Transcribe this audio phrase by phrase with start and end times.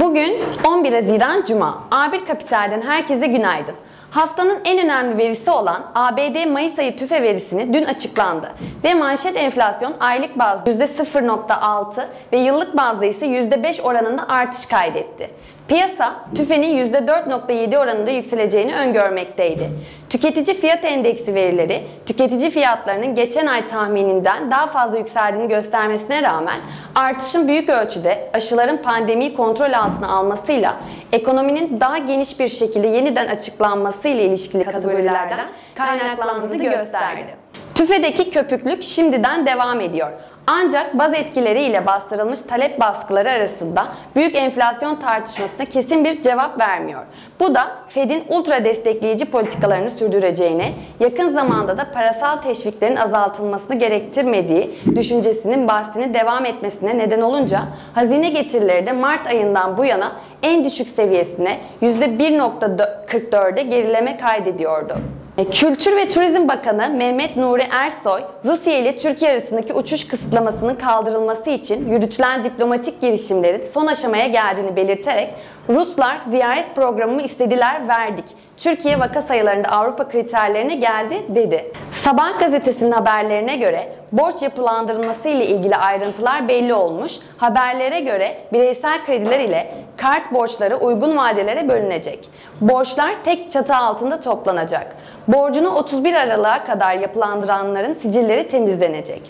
[0.00, 1.78] Bugün 11 Haziran Cuma.
[1.90, 3.74] A1 Kapital'den herkese günaydın.
[4.10, 8.52] Haftanın en önemli verisi olan ABD Mayıs ayı tüfe verisini dün açıklandı
[8.84, 15.30] ve manşet enflasyon aylık bazda %0.6 ve yıllık bazda ise %5 oranında artış kaydetti.
[15.68, 19.70] Piyasa tüfenin %4.7 oranında yükseleceğini öngörmekteydi.
[20.10, 26.60] Tüketici fiyat endeksi verileri tüketici fiyatlarının geçen ay tahmininden daha fazla yükseldiğini göstermesine rağmen
[26.94, 30.76] artışın büyük ölçüde aşıların pandemiyi kontrol altına almasıyla
[31.12, 37.36] ekonominin daha geniş bir şekilde yeniden açıklanması ile ilişkili kategorilerden kaynaklandığını gösterdi.
[37.74, 40.10] Tüfedeki köpüklük şimdiden devam ediyor.
[40.48, 47.02] Ancak baz etkileriyle bastırılmış talep baskıları arasında büyük enflasyon tartışmasına kesin bir cevap vermiyor.
[47.40, 55.68] Bu da Fed'in ultra destekleyici politikalarını sürdüreceğine, yakın zamanda da parasal teşviklerin azaltılmasını gerektirmediği düşüncesinin
[55.68, 57.62] bahsini devam etmesine neden olunca
[57.94, 64.94] hazine getirileri de Mart ayından bu yana en düşük seviyesine %1.44'e gerileme kaydediyordu.
[65.38, 71.50] E, Kültür ve Turizm Bakanı Mehmet Nuri Ersoy, Rusya ile Türkiye arasındaki uçuş kısıtlamasının kaldırılması
[71.50, 75.34] için yürütülen diplomatik girişimlerin son aşamaya geldiğini belirterek
[75.68, 78.24] Ruslar ziyaret programımı istediler verdik.
[78.56, 81.72] Türkiye vaka sayılarında Avrupa kriterlerine geldi dedi.
[82.02, 87.18] Sabah gazetesinin haberlerine göre borç yapılandırılması ile ilgili ayrıntılar belli olmuş.
[87.36, 92.28] Haberlere göre bireysel krediler ile kart borçları uygun vadelere bölünecek.
[92.60, 94.96] Borçlar tek çatı altında toplanacak.
[95.28, 99.22] Borcunu 31 Aralık'a kadar yapılandıranların sicilleri temizlenecek.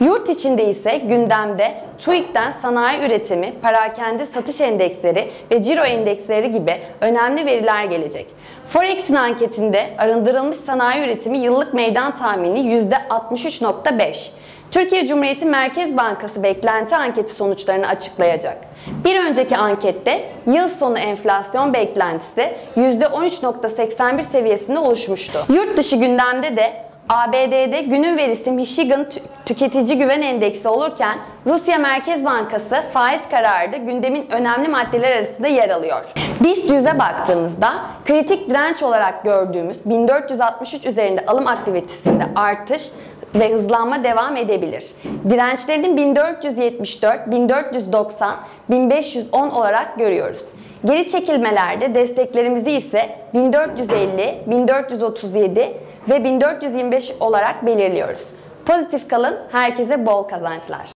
[0.00, 7.46] Yurt içinde ise gündemde TÜİK'ten sanayi üretimi, parakende satış endeksleri ve ciro endeksleri gibi önemli
[7.46, 8.26] veriler gelecek.
[8.66, 14.23] Forex'in anketinde arındırılmış sanayi üretimi yıllık meydan tahmini %63.5.
[14.70, 18.56] Türkiye Cumhuriyeti Merkez Bankası beklenti anketi sonuçlarını açıklayacak.
[19.04, 25.46] Bir önceki ankette yıl sonu enflasyon beklentisi %13.81 seviyesinde oluşmuştu.
[25.48, 29.06] Yurt dışı gündemde de ABD'de günün verisi Michigan
[29.46, 35.68] Tüketici Güven Endeksi olurken Rusya Merkez Bankası faiz kararı da gündemin önemli maddeler arasında yer
[35.68, 36.04] alıyor.
[36.40, 42.82] BIST 100'e baktığımızda kritik direnç olarak gördüğümüz 1463 üzerinde alım aktivitesinde artış
[43.34, 44.84] ve hızlanma devam edebilir.
[45.30, 48.36] Dirençlerinin 1474, 1490,
[48.70, 50.44] 1510 olarak görüyoruz.
[50.84, 55.72] Geri çekilmelerde desteklerimizi ise 1450, 1437
[56.10, 58.26] ve 1425 olarak belirliyoruz.
[58.66, 60.93] Pozitif kalın, herkese bol kazançlar.